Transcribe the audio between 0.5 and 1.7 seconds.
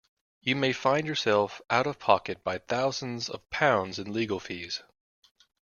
may find yourself